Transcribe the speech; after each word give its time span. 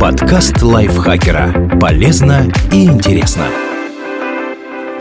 Подкаст 0.00 0.62
лайфхакера. 0.62 1.78
Полезно 1.80 2.52
и 2.72 2.84
интересно. 2.86 3.46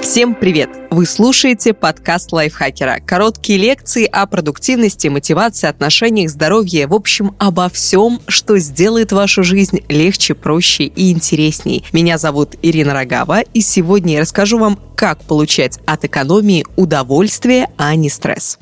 Всем 0.02 0.36
привет! 0.36 0.70
Вы 0.92 1.06
слушаете 1.06 1.74
подкаст 1.74 2.32
лайфхакера. 2.34 3.00
Короткие 3.06 3.58
лекции 3.58 4.06
о 4.06 4.28
продуктивности, 4.28 5.08
мотивации, 5.08 5.68
отношениях, 5.68 6.30
здоровье. 6.30 6.88
В 6.88 6.94
общем, 6.94 7.36
обо 7.40 7.68
всем, 7.70 8.20
что 8.28 8.58
сделает 8.60 9.12
вашу 9.12 9.44
жизнь 9.44 9.80
легче, 9.90 10.36
проще 10.36 10.84
и 10.84 11.12
интересней. 11.12 11.84
Меня 11.94 12.18
зовут 12.18 12.56
Ирина 12.62 12.94
Рогава, 12.94 13.42
и 13.42 13.62
сегодня 13.62 14.16
я 14.16 14.22
расскажу 14.22 14.60
вам, 14.60 14.80
как 14.96 15.24
получать 15.24 15.80
от 15.86 16.06
экономии 16.06 16.66
удовольствие, 16.76 17.70
а 17.78 17.96
не 17.96 18.10
стресс. 18.10 18.60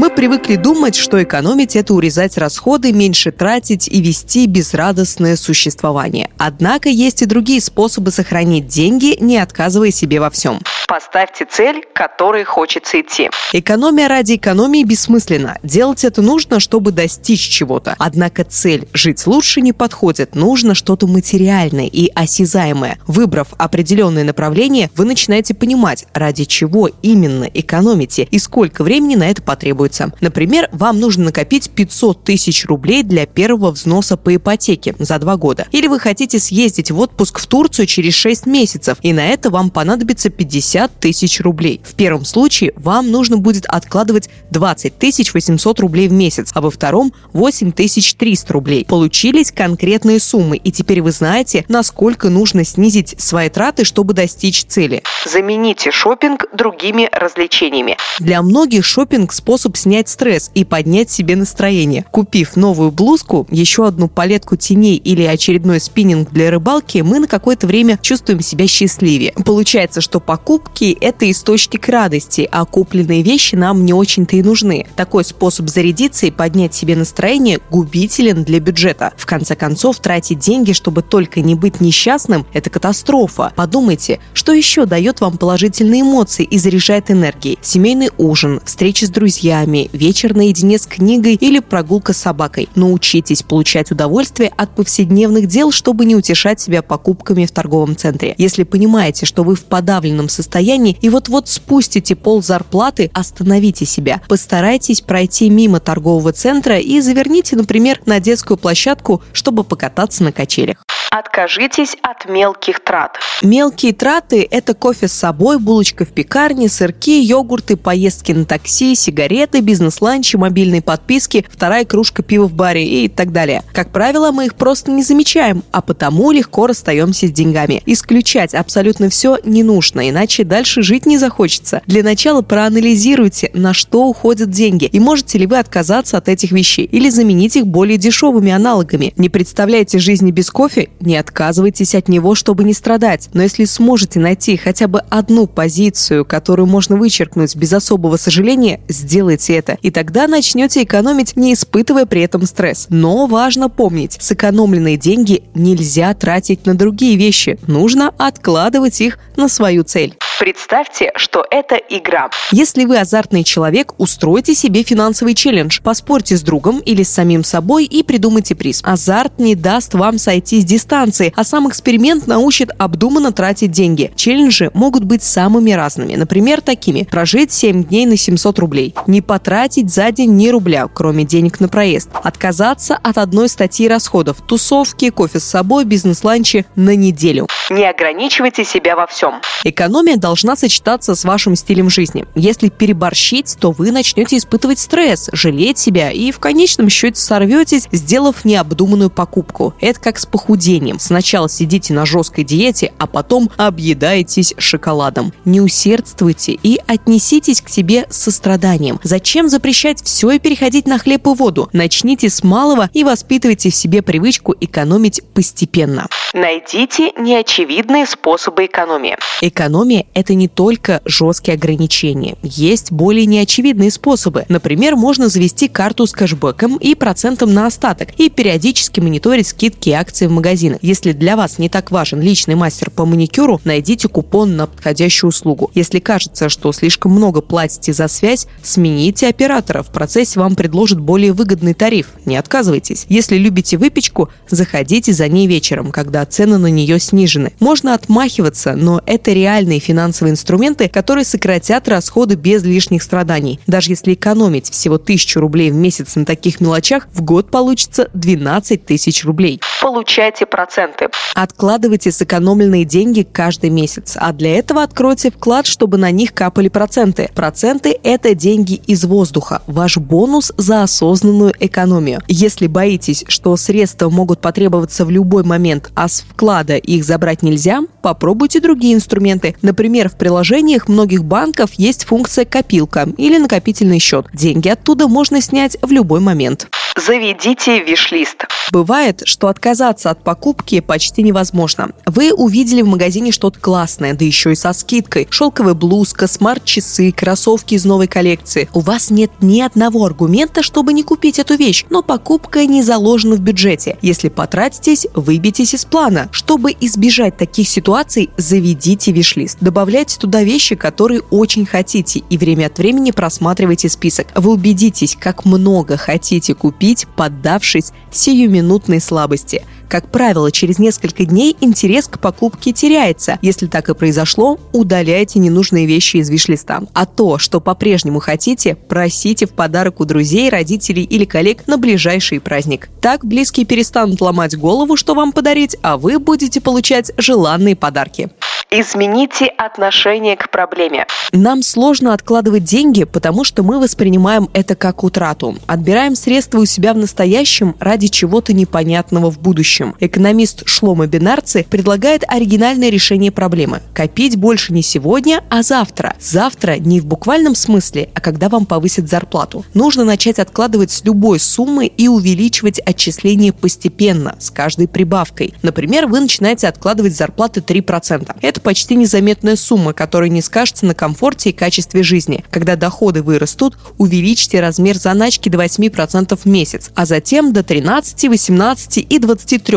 Мы 0.00 0.08
привыкли 0.08 0.56
думать, 0.56 0.96
что 0.96 1.22
экономить– 1.22 1.76
это 1.76 1.92
урезать 1.92 2.38
расходы, 2.38 2.90
меньше 2.90 3.32
тратить 3.32 3.86
и 3.86 4.00
вести 4.00 4.46
безрадостное 4.46 5.36
существование. 5.36 6.30
Однако 6.38 6.88
есть 6.88 7.20
и 7.20 7.26
другие 7.26 7.60
способы 7.60 8.10
сохранить 8.10 8.66
деньги, 8.66 9.18
не 9.20 9.36
отказывая 9.36 9.90
себе 9.90 10.18
во 10.18 10.30
всем. 10.30 10.60
Поставьте 10.90 11.46
цель, 11.48 11.82
к 11.82 11.92
которой 11.92 12.42
хочется 12.42 13.00
идти. 13.00 13.30
Экономия 13.52 14.08
ради 14.08 14.34
экономии 14.34 14.82
бессмысленна. 14.82 15.56
Делать 15.62 16.02
это 16.02 16.20
нужно, 16.20 16.58
чтобы 16.58 16.90
достичь 16.90 17.48
чего-то. 17.48 17.94
Однако 17.96 18.42
цель 18.42 18.88
«жить 18.92 19.24
лучше» 19.28 19.60
не 19.60 19.72
подходит. 19.72 20.34
Нужно 20.34 20.74
что-то 20.74 21.06
материальное 21.06 21.86
и 21.86 22.10
осязаемое. 22.12 22.98
Выбрав 23.06 23.50
определенное 23.56 24.24
направление, 24.24 24.90
вы 24.96 25.04
начинаете 25.04 25.54
понимать, 25.54 26.06
ради 26.12 26.42
чего 26.42 26.90
именно 27.02 27.44
экономите 27.44 28.26
и 28.28 28.40
сколько 28.40 28.82
времени 28.82 29.14
на 29.14 29.30
это 29.30 29.42
потребуется. 29.42 30.12
Например, 30.20 30.68
вам 30.72 30.98
нужно 30.98 31.26
накопить 31.26 31.70
500 31.70 32.24
тысяч 32.24 32.66
рублей 32.66 33.04
для 33.04 33.26
первого 33.26 33.70
взноса 33.70 34.16
по 34.16 34.34
ипотеке 34.34 34.96
за 34.98 35.20
два 35.20 35.36
года. 35.36 35.68
Или 35.70 35.86
вы 35.86 36.00
хотите 36.00 36.40
съездить 36.40 36.90
в 36.90 36.98
отпуск 36.98 37.38
в 37.38 37.46
Турцию 37.46 37.86
через 37.86 38.14
6 38.14 38.46
месяцев, 38.46 38.98
и 39.02 39.12
на 39.12 39.24
это 39.24 39.50
вам 39.50 39.70
понадобится 39.70 40.30
50 40.30 40.79
50 40.80 41.00
тысяч 41.00 41.40
рублей. 41.40 41.80
В 41.84 41.94
первом 41.94 42.24
случае 42.24 42.72
вам 42.76 43.10
нужно 43.10 43.36
будет 43.36 43.66
откладывать 43.66 44.30
20 44.50 44.96
тысяч 44.98 45.34
800 45.34 45.80
рублей 45.80 46.08
в 46.08 46.12
месяц, 46.12 46.50
а 46.54 46.60
во 46.60 46.70
втором 46.70 47.12
8 47.32 47.72
тысяч 47.72 48.14
300 48.14 48.52
рублей. 48.52 48.84
Получились 48.86 49.52
конкретные 49.52 50.20
суммы, 50.20 50.56
и 50.56 50.72
теперь 50.72 51.02
вы 51.02 51.12
знаете, 51.12 51.64
насколько 51.68 52.30
нужно 52.30 52.64
снизить 52.64 53.14
свои 53.20 53.48
траты, 53.48 53.84
чтобы 53.84 54.14
достичь 54.14 54.64
цели. 54.64 55.02
Замените 55.26 55.90
шопинг 55.90 56.46
другими 56.54 57.08
развлечениями. 57.12 57.96
Для 58.18 58.42
многих 58.42 58.84
шопинг 58.84 59.32
способ 59.32 59.76
снять 59.76 60.08
стресс 60.08 60.50
и 60.54 60.64
поднять 60.64 61.10
себе 61.10 61.36
настроение. 61.36 62.04
Купив 62.10 62.56
новую 62.56 62.90
блузку, 62.90 63.46
еще 63.50 63.86
одну 63.86 64.08
палетку 64.08 64.56
теней 64.56 64.96
или 64.96 65.22
очередной 65.24 65.80
спиннинг 65.80 66.30
для 66.30 66.50
рыбалки, 66.50 66.98
мы 66.98 67.18
на 67.18 67.26
какое-то 67.26 67.66
время 67.66 67.98
чувствуем 68.00 68.40
себя 68.40 68.66
счастливее. 68.66 69.32
Получается, 69.44 70.00
что 70.00 70.20
покупка 70.20 70.69
покупки– 70.70 70.96
это 71.00 71.30
источник 71.30 71.88
радости, 71.88 72.48
а 72.50 72.64
купленные 72.64 73.22
вещи 73.22 73.54
нам 73.54 73.84
не 73.84 73.92
очень-то 73.92 74.36
и 74.36 74.42
нужны. 74.42 74.86
Такой 74.96 75.24
способ 75.24 75.68
зарядиться 75.68 76.26
и 76.26 76.30
поднять 76.30 76.74
себе 76.74 76.96
настроение 76.96 77.60
губителен 77.70 78.44
для 78.44 78.60
бюджета. 78.60 79.12
В 79.16 79.26
конце 79.26 79.56
концов, 79.56 79.98
тратить 79.98 80.38
деньги, 80.38 80.72
чтобы 80.72 81.02
только 81.02 81.40
не 81.40 81.54
быть 81.54 81.80
несчастным– 81.80 82.46
это 82.52 82.70
катастрофа. 82.70 83.52
Подумайте, 83.56 84.20
что 84.32 84.52
еще 84.52 84.86
дает 84.86 85.20
вам 85.20 85.38
положительные 85.38 86.02
эмоции 86.02 86.44
и 86.44 86.58
заряжает 86.58 87.10
энергией? 87.10 87.58
Семейный 87.62 88.10
ужин, 88.18 88.60
встречи 88.64 89.04
с 89.04 89.10
друзьями, 89.10 89.90
вечер 89.92 90.34
наедине 90.34 90.78
с 90.78 90.86
книгой 90.86 91.34
или 91.34 91.58
прогулка 91.60 92.12
с 92.12 92.18
собакой. 92.18 92.68
Научитесь 92.74 93.42
получать 93.42 93.90
удовольствие 93.90 94.52
от 94.56 94.74
повседневных 94.74 95.46
дел, 95.46 95.72
чтобы 95.72 96.04
не 96.04 96.16
утешать 96.16 96.60
себя 96.60 96.82
покупками 96.82 97.46
в 97.46 97.50
торговом 97.50 97.96
центре. 97.96 98.34
Если 98.38 98.62
понимаете, 98.62 99.26
что 99.26 99.42
вы 99.42 99.54
в 99.54 99.64
подавленном 99.64 100.28
состоянии, 100.28 100.59
состоянии 100.60 100.96
и 101.00 101.08
вот-вот 101.08 101.48
спустите 101.48 102.14
пол 102.14 102.42
зарплаты, 102.42 103.10
остановите 103.14 103.86
себя. 103.86 104.20
Постарайтесь 104.28 105.00
пройти 105.00 105.48
мимо 105.48 105.80
торгового 105.80 106.32
центра 106.32 106.78
и 106.78 107.00
заверните, 107.00 107.56
например, 107.56 108.00
на 108.04 108.20
детскую 108.20 108.58
площадку, 108.58 109.22
чтобы 109.32 109.64
покататься 109.64 110.22
на 110.22 110.32
качелях. 110.32 110.84
Откажитесь 111.10 111.96
от 112.02 112.30
мелких 112.30 112.78
трат. 112.84 113.18
Мелкие 113.42 113.92
траты– 113.92 114.46
это 114.50 114.74
кофе 114.74 115.08
с 115.08 115.12
собой, 115.12 115.58
булочка 115.58 116.04
в 116.04 116.10
пекарне, 116.10 116.68
сырки, 116.68 117.20
йогурты, 117.20 117.76
поездки 117.76 118.30
на 118.30 118.44
такси, 118.44 118.94
сигареты, 118.94 119.58
бизнес-ланчи, 119.60 120.36
мобильные 120.36 120.82
подписки, 120.82 121.44
вторая 121.50 121.84
кружка 121.84 122.22
пива 122.22 122.46
в 122.46 122.52
баре 122.52 122.84
и 122.84 123.08
так 123.08 123.32
далее. 123.32 123.64
Как 123.72 123.90
правило, 123.90 124.30
мы 124.30 124.46
их 124.46 124.54
просто 124.54 124.92
не 124.92 125.02
замечаем, 125.02 125.64
а 125.72 125.80
потому 125.80 126.30
легко 126.30 126.68
расстаемся 126.68 127.26
с 127.26 127.32
деньгами. 127.32 127.82
Исключать 127.86 128.54
абсолютно 128.54 129.08
все 129.08 129.38
не 129.42 129.64
нужно, 129.64 130.08
иначе 130.08 130.39
дальше 130.44 130.82
жить 130.82 131.06
не 131.06 131.18
захочется. 131.18 131.82
Для 131.86 132.02
начала 132.02 132.42
проанализируйте, 132.42 133.50
на 133.54 133.74
что 133.74 134.06
уходят 134.06 134.50
деньги, 134.50 134.84
и 134.84 135.00
можете 135.00 135.38
ли 135.38 135.46
вы 135.46 135.58
отказаться 135.58 136.18
от 136.18 136.28
этих 136.28 136.52
вещей 136.52 136.84
или 136.84 137.10
заменить 137.10 137.56
их 137.56 137.66
более 137.66 137.98
дешевыми 137.98 138.52
аналогами. 138.52 139.12
Не 139.16 139.28
представляете 139.28 139.98
жизни 139.98 140.30
без 140.30 140.50
кофе 140.50 140.88
не 141.00 141.16
отказывайтесь 141.16 141.94
от 141.94 142.08
него, 142.08 142.34
чтобы 142.34 142.64
не 142.64 142.74
страдать. 142.74 143.28
Но 143.32 143.42
если 143.42 143.64
сможете 143.64 144.20
найти 144.20 144.56
хотя 144.56 144.88
бы 144.88 145.00
одну 145.08 145.46
позицию, 145.46 146.24
которую 146.24 146.66
можно 146.66 146.96
вычеркнуть 146.96 147.56
без 147.56 147.72
особого 147.72 148.16
сожаления, 148.16 148.80
сделайте 148.88 149.54
это. 149.54 149.78
И 149.82 149.90
тогда 149.90 150.26
начнете 150.26 150.82
экономить, 150.82 151.36
не 151.36 151.54
испытывая 151.54 152.06
при 152.06 152.22
этом 152.22 152.46
стресс. 152.46 152.86
Но 152.90 153.26
важно 153.26 153.68
помнить, 153.68 154.16
сэкономленные 154.20 154.96
деньги 154.96 155.44
нельзя 155.54 156.12
тратить 156.14 156.66
на 156.66 156.74
другие 156.74 157.16
вещи. 157.16 157.58
Нужно 157.66 158.12
откладывать 158.18 159.00
их 159.00 159.18
на 159.36 159.48
свою 159.48 159.84
цель. 159.84 160.16
Представьте, 160.40 161.12
что 161.16 161.44
это 161.50 161.74
игра. 161.74 162.30
Если 162.50 162.86
вы 162.86 162.98
азартный 162.98 163.44
человек, 163.44 163.92
устройте 163.98 164.54
себе 164.54 164.82
финансовый 164.84 165.34
челлендж. 165.34 165.80
Поспорьте 165.82 166.34
с 166.34 166.40
другом 166.40 166.78
или 166.78 167.02
с 167.02 167.10
самим 167.10 167.44
собой 167.44 167.84
и 167.84 168.02
придумайте 168.02 168.54
приз. 168.54 168.80
Азарт 168.82 169.38
не 169.38 169.54
даст 169.54 169.92
вам 169.92 170.16
сойти 170.16 170.62
с 170.62 170.64
дистанции, 170.64 171.34
а 171.36 171.44
сам 171.44 171.68
эксперимент 171.68 172.26
научит 172.26 172.70
обдуманно 172.78 173.32
тратить 173.32 173.70
деньги. 173.70 174.12
Челленджи 174.16 174.70
могут 174.72 175.04
быть 175.04 175.22
самыми 175.22 175.72
разными. 175.72 176.14
Например, 176.14 176.62
такими. 176.62 177.02
Прожить 177.02 177.52
7 177.52 177.84
дней 177.84 178.06
на 178.06 178.16
700 178.16 178.58
рублей. 178.60 178.94
Не 179.06 179.20
потратить 179.20 179.92
за 179.92 180.10
день 180.10 180.36
ни 180.36 180.48
рубля, 180.48 180.88
кроме 180.88 181.26
денег 181.26 181.60
на 181.60 181.68
проезд. 181.68 182.08
Отказаться 182.14 182.96
от 182.96 183.18
одной 183.18 183.50
статьи 183.50 183.86
расходов. 183.86 184.38
Тусовки, 184.40 185.10
кофе 185.10 185.38
с 185.38 185.44
собой, 185.44 185.84
бизнес-ланчи 185.84 186.64
на 186.76 186.96
неделю. 186.96 187.46
Не 187.70 187.88
ограничивайте 187.88 188.64
себя 188.64 188.96
во 188.96 189.06
всем. 189.06 189.34
Экономия 189.62 190.16
должна 190.16 190.56
сочетаться 190.56 191.14
с 191.14 191.24
вашим 191.24 191.54
стилем 191.54 191.88
жизни. 191.88 192.24
Если 192.34 192.68
переборщить, 192.68 193.56
то 193.60 193.70
вы 193.70 193.92
начнете 193.92 194.38
испытывать 194.38 194.80
стресс, 194.80 195.30
жалеть 195.32 195.78
себя 195.78 196.10
и 196.10 196.32
в 196.32 196.40
конечном 196.40 196.88
счете 196.88 197.20
сорветесь, 197.20 197.88
сделав 197.92 198.44
необдуманную 198.44 199.08
покупку. 199.08 199.72
Это 199.80 200.00
как 200.00 200.18
с 200.18 200.26
похудением. 200.26 200.98
Сначала 200.98 201.48
сидите 201.48 201.94
на 201.94 202.06
жесткой 202.06 202.42
диете, 202.42 202.92
а 202.98 203.06
потом 203.06 203.50
объедаетесь 203.56 204.52
шоколадом. 204.58 205.32
Не 205.44 205.60
усердствуйте 205.60 206.58
и 206.60 206.80
отнеситесь 206.88 207.60
к 207.60 207.68
себе 207.68 208.06
с 208.10 208.16
состраданием. 208.16 208.98
Зачем 209.04 209.48
запрещать 209.48 210.02
все 210.02 210.32
и 210.32 210.38
переходить 210.40 210.88
на 210.88 210.98
хлеб 210.98 211.24
и 211.28 211.30
воду? 211.30 211.68
Начните 211.72 212.30
с 212.30 212.42
малого 212.42 212.90
и 212.92 213.04
воспитывайте 213.04 213.70
в 213.70 213.76
себе 213.76 214.02
привычку 214.02 214.56
экономить 214.60 215.22
постепенно. 215.34 216.08
Найдите 216.32 217.10
неочевидные 217.18 218.06
способы 218.06 218.66
экономии. 218.66 219.16
Экономия– 219.40 220.06
это 220.14 220.34
не 220.34 220.46
только 220.46 221.00
жесткие 221.04 221.56
ограничения. 221.56 222.36
Есть 222.42 222.92
более 222.92 223.26
неочевидные 223.26 223.90
способы. 223.90 224.44
Например, 224.48 224.94
можно 224.94 225.28
завести 225.28 225.66
карту 225.66 226.06
с 226.06 226.12
кэшбэком 226.12 226.76
и 226.76 226.94
процентом 226.94 227.52
на 227.52 227.66
остаток 227.66 228.10
и 228.16 228.30
периодически 228.30 229.00
мониторить 229.00 229.48
скидки 229.48 229.88
и 229.88 229.92
акции 229.92 230.28
в 230.28 230.30
магазинах. 230.30 230.78
Если 230.82 231.10
для 231.10 231.36
вас 231.36 231.58
не 231.58 231.68
так 231.68 231.90
важен 231.90 232.20
личный 232.20 232.54
мастер 232.54 232.90
по 232.90 233.04
маникюру, 233.06 233.60
найдите 233.64 234.06
купон 234.06 234.56
на 234.56 234.68
подходящую 234.68 235.30
услугу. 235.30 235.72
Если 235.74 235.98
кажется, 235.98 236.48
что 236.48 236.70
слишком 236.70 237.10
много 237.10 237.40
платите 237.40 237.92
за 237.92 238.06
связь, 238.06 238.46
смените 238.62 239.26
оператора. 239.26 239.82
В 239.82 239.90
процессе 239.90 240.38
вам 240.38 240.54
предложат 240.54 241.00
более 241.00 241.32
выгодный 241.32 241.74
тариф. 241.74 242.12
Не 242.24 242.36
отказывайтесь. 242.36 243.06
Если 243.08 243.36
любите 243.36 243.78
выпечку, 243.78 244.28
заходите 244.48 245.12
за 245.12 245.26
ней 245.26 245.48
вечером, 245.48 245.90
когда 245.90 246.19
когда 246.20 246.30
цены 246.30 246.58
на 246.58 246.66
нее 246.66 246.98
снижены. 246.98 247.52
Можно 247.60 247.94
отмахиваться, 247.94 248.74
но 248.74 249.00
это 249.06 249.32
реальные 249.32 249.80
финансовые 249.80 250.32
инструменты, 250.32 250.88
которые 250.88 251.24
сократят 251.24 251.88
расходы 251.88 252.34
без 252.34 252.62
лишних 252.62 253.02
страданий. 253.02 253.58
Даже 253.66 253.92
если 253.92 254.14
экономить 254.14 254.70
всего 254.70 254.98
тысячу 254.98 255.40
рублей 255.40 255.70
в 255.70 255.74
месяц 255.74 256.16
на 256.16 256.24
таких 256.26 256.60
мелочах, 256.60 257.08
в 257.14 257.22
год 257.22 257.50
получится 257.50 258.08
12 258.12 258.84
тысяч 258.84 259.24
рублей. 259.24 259.60
Получайте 259.80 260.46
проценты. 260.46 261.08
Откладывайте 261.34 262.12
сэкономленные 262.12 262.84
деньги 262.84 263.26
каждый 263.30 263.70
месяц, 263.70 264.16
а 264.16 264.32
для 264.32 264.58
этого 264.58 264.82
откройте 264.82 265.30
вклад, 265.30 265.66
чтобы 265.66 265.96
на 265.96 266.10
них 266.10 266.34
капали 266.34 266.68
проценты. 266.68 267.30
Проценты– 267.34 267.98
это 268.02 268.34
деньги 268.34 268.74
из 268.86 269.04
воздуха, 269.04 269.62
ваш 269.66 269.96
бонус 269.96 270.52
за 270.56 270.82
осознанную 270.82 271.54
экономию. 271.58 272.20
Если 272.28 272.66
боитесь, 272.66 273.24
что 273.28 273.56
средства 273.56 274.10
могут 274.10 274.40
потребоваться 274.40 275.04
в 275.04 275.10
любой 275.10 275.44
момент, 275.44 275.90
а 275.94 276.08
с 276.08 276.20
вклада 276.20 276.76
их 276.76 277.04
забрать 277.04 277.42
нельзя, 277.42 277.80
попробуйте 278.02 278.60
другие 278.60 278.94
инструменты. 278.94 279.56
Например, 279.62 280.08
в 280.08 280.16
приложениях 280.16 280.88
многих 280.88 281.24
банков 281.24 281.70
есть 281.74 282.04
функция 282.04 282.44
«копилка» 282.44 283.08
или 283.16 283.38
«накопительный 283.38 283.98
счет». 283.98 284.26
Деньги 284.32 284.68
оттуда 284.68 285.08
можно 285.08 285.40
снять 285.40 285.76
в 285.80 285.90
любой 285.90 286.20
момент. 286.20 286.68
Заведите 286.96 287.82
виш-лист. 287.82 288.46
Бывает, 288.72 289.22
что 289.24 289.48
отказаться 289.70 290.10
от 290.10 290.22
покупки 290.24 290.80
почти 290.80 291.22
невозможно. 291.22 291.90
Вы 292.04 292.32
увидели 292.32 292.82
в 292.82 292.88
магазине 292.88 293.30
что-то 293.30 293.60
классное, 293.60 294.14
да 294.14 294.24
еще 294.24 294.52
и 294.52 294.56
со 294.56 294.72
скидкой. 294.72 295.28
Шелковая 295.30 295.74
блузка, 295.74 296.26
смарт-часы, 296.26 297.12
кроссовки 297.12 297.74
из 297.74 297.84
новой 297.84 298.08
коллекции. 298.08 298.68
У 298.74 298.80
вас 298.80 299.10
нет 299.10 299.30
ни 299.40 299.60
одного 299.60 300.04
аргумента, 300.04 300.62
чтобы 300.62 300.92
не 300.92 301.04
купить 301.04 301.38
эту 301.38 301.54
вещь, 301.54 301.84
но 301.88 302.02
покупка 302.02 302.66
не 302.66 302.82
заложена 302.82 303.36
в 303.36 303.40
бюджете. 303.40 303.96
Если 304.02 304.28
потратитесь, 304.28 305.06
выбейтесь 305.14 305.74
из 305.74 305.84
плана. 305.84 306.28
Чтобы 306.32 306.74
избежать 306.80 307.36
таких 307.36 307.68
ситуаций, 307.68 308.30
заведите 308.36 309.12
виш-лист. 309.12 309.58
Добавляйте 309.60 310.18
туда 310.18 310.42
вещи, 310.42 310.74
которые 310.74 311.20
очень 311.30 311.64
хотите, 311.64 312.22
и 312.28 312.38
время 312.38 312.66
от 312.66 312.78
времени 312.78 313.12
просматривайте 313.12 313.88
список. 313.88 314.26
Вы 314.34 314.52
убедитесь, 314.52 315.16
как 315.18 315.44
много 315.44 315.96
хотите 315.96 316.54
купить, 316.54 317.06
поддавшись 317.16 317.92
сиюминутно 318.10 318.80
минутной 318.80 319.00
слабости. 319.00 319.59
Как 319.90 320.08
правило, 320.08 320.52
через 320.52 320.78
несколько 320.78 321.24
дней 321.24 321.56
интерес 321.60 322.06
к 322.06 322.20
покупке 322.20 322.70
теряется. 322.70 323.40
Если 323.42 323.66
так 323.66 323.88
и 323.88 323.94
произошло, 323.94 324.60
удаляйте 324.72 325.40
ненужные 325.40 325.84
вещи 325.84 326.18
из 326.18 326.30
виш-листа. 326.30 326.82
А 326.94 327.06
то, 327.06 327.38
что 327.38 327.60
по-прежнему 327.60 328.20
хотите, 328.20 328.76
просите 328.76 329.46
в 329.46 329.50
подарок 329.50 329.98
у 329.98 330.04
друзей, 330.04 330.48
родителей 330.48 331.02
или 331.02 331.24
коллег 331.24 331.66
на 331.66 331.76
ближайший 331.76 332.38
праздник. 332.38 332.88
Так 333.00 333.24
близкие 333.24 333.66
перестанут 333.66 334.20
ломать 334.20 334.56
голову, 334.56 334.96
что 334.96 335.16
вам 335.16 335.32
подарить, 335.32 335.76
а 335.82 335.96
вы 335.96 336.20
будете 336.20 336.60
получать 336.60 337.10
желанные 337.16 337.74
подарки. 337.74 338.30
Измените 338.72 339.46
отношение 339.46 340.36
к 340.36 340.48
проблеме. 340.48 341.04
Нам 341.32 341.64
сложно 341.64 342.14
откладывать 342.14 342.62
деньги, 342.62 343.02
потому 343.02 343.42
что 343.42 343.64
мы 343.64 343.80
воспринимаем 343.80 344.48
это 344.52 344.76
как 344.76 345.02
утрату. 345.02 345.56
Отбираем 345.66 346.14
средства 346.14 346.60
у 346.60 346.64
себя 346.64 346.94
в 346.94 346.96
настоящем 346.96 347.74
ради 347.80 348.06
чего-то 348.06 348.52
непонятного 348.52 349.32
в 349.32 349.40
будущем. 349.40 349.79
Экономист 349.98 350.62
Шлома 350.66 351.08
Бинарци 351.08 351.66
предлагает 351.68 352.22
оригинальное 352.28 352.90
решение 352.90 353.32
проблемы. 353.32 353.82
Копить 353.92 354.36
больше 354.36 354.72
не 354.72 354.82
сегодня, 354.82 355.42
а 355.50 355.62
завтра. 355.62 356.14
Завтра 356.20 356.78
не 356.78 357.00
в 357.00 357.06
буквальном 357.06 357.54
смысле, 357.54 358.10
а 358.14 358.20
когда 358.20 358.48
вам 358.48 358.66
повысят 358.66 359.08
зарплату. 359.08 359.64
Нужно 359.74 360.04
начать 360.04 360.38
откладывать 360.38 360.92
с 360.92 361.04
любой 361.04 361.40
суммы 361.40 361.86
и 361.86 362.06
увеличивать 362.06 362.78
отчисления 362.78 363.52
постепенно, 363.52 364.36
с 364.38 364.50
каждой 364.50 364.86
прибавкой. 364.86 365.54
Например, 365.62 366.06
вы 366.06 366.20
начинаете 366.20 366.68
откладывать 366.68 367.16
зарплаты 367.16 367.60
3%. 367.60 368.36
Это 368.40 368.60
это 368.60 368.64
почти 368.64 368.94
незаметная 368.94 369.56
сумма, 369.56 369.94
которая 369.94 370.28
не 370.28 370.42
скажется 370.42 370.84
на 370.84 370.94
комфорте 370.94 371.48
и 371.48 371.52
качестве 371.54 372.02
жизни. 372.02 372.44
Когда 372.50 372.76
доходы 372.76 373.22
вырастут, 373.22 373.78
увеличьте 373.96 374.60
размер 374.60 374.98
заначки 374.98 375.48
до 375.48 375.56
8% 375.56 376.36
в 376.36 376.44
месяц, 376.44 376.90
а 376.94 377.06
затем 377.06 377.54
до 377.54 377.62
13, 377.62 378.28
18 378.28 378.98
и 378.98 379.18
23%. 379.18 379.69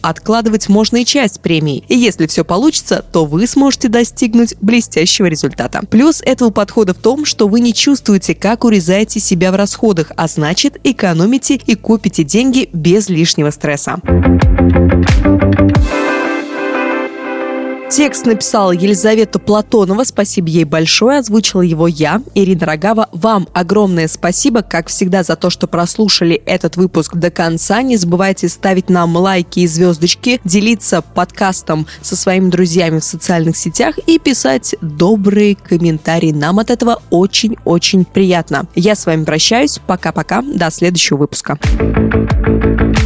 Откладывать 0.00 0.68
можно 0.68 0.98
и 0.98 1.04
часть 1.04 1.40
премии. 1.40 1.84
И 1.88 1.96
если 1.96 2.26
все 2.26 2.44
получится, 2.44 3.04
то 3.12 3.24
вы 3.24 3.46
сможете 3.46 3.88
достигнуть 3.88 4.54
блестящего 4.60 5.26
результата. 5.26 5.82
Плюс 5.90 6.22
этого 6.24 6.50
подхода 6.50 6.94
в 6.94 6.98
том, 6.98 7.24
что 7.24 7.48
вы 7.48 7.60
не 7.60 7.74
чувствуете, 7.74 8.34
как 8.34 8.64
урезаете 8.64 9.20
себя 9.20 9.52
в 9.52 9.56
расходах, 9.56 10.12
а 10.16 10.28
значит 10.28 10.78
экономите 10.84 11.54
и 11.54 11.74
копите 11.74 12.24
деньги 12.24 12.68
без 12.72 13.08
лишнего 13.08 13.50
стресса. 13.50 14.00
Текст 17.90 18.24
написала 18.24 18.70
Елизавета 18.70 19.40
Платонова. 19.40 20.04
Спасибо 20.04 20.48
ей 20.48 20.62
большое. 20.62 21.18
Озвучила 21.18 21.62
его 21.62 21.88
я, 21.88 22.22
Ирина 22.36 22.64
Рогава. 22.64 23.08
Вам 23.10 23.48
огромное 23.52 24.06
спасибо, 24.06 24.62
как 24.62 24.86
всегда, 24.86 25.24
за 25.24 25.34
то, 25.34 25.50
что 25.50 25.66
прослушали 25.66 26.40
этот 26.46 26.76
выпуск 26.76 27.16
до 27.16 27.32
конца. 27.32 27.82
Не 27.82 27.96
забывайте 27.96 28.48
ставить 28.48 28.90
нам 28.90 29.16
лайки 29.16 29.60
и 29.60 29.66
звездочки, 29.66 30.40
делиться 30.44 31.02
подкастом 31.02 31.88
со 32.00 32.14
своими 32.14 32.48
друзьями 32.48 33.00
в 33.00 33.04
социальных 33.04 33.56
сетях 33.56 33.98
и 34.06 34.20
писать 34.20 34.76
добрые 34.80 35.56
комментарии. 35.56 36.30
Нам 36.30 36.60
от 36.60 36.70
этого 36.70 37.02
очень-очень 37.10 38.04
приятно. 38.04 38.66
Я 38.76 38.94
с 38.94 39.04
вами 39.04 39.24
прощаюсь. 39.24 39.80
Пока-пока. 39.84 40.42
До 40.42 40.70
следующего 40.70 41.16
выпуска. 41.16 41.58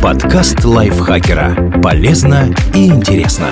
Подкаст 0.03 0.63
лайфхакера. 0.63 1.81
Полезно 1.83 2.55
и 2.75 2.89
интересно. 2.89 3.49